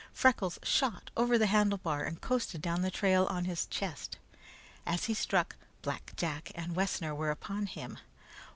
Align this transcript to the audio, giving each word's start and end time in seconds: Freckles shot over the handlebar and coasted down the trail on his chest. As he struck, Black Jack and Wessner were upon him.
Freckles 0.13 0.57
shot 0.63 1.11
over 1.15 1.37
the 1.37 1.45
handlebar 1.45 2.03
and 2.07 2.19
coasted 2.21 2.59
down 2.59 2.81
the 2.81 2.89
trail 2.89 3.27
on 3.27 3.45
his 3.45 3.67
chest. 3.67 4.17
As 4.83 5.03
he 5.03 5.13
struck, 5.13 5.57
Black 5.83 6.13
Jack 6.15 6.51
and 6.55 6.75
Wessner 6.75 7.13
were 7.13 7.29
upon 7.29 7.67
him. 7.67 7.99